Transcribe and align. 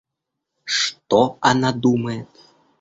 Что 0.65 1.37
она 1.41 1.71
думает? 1.73 2.27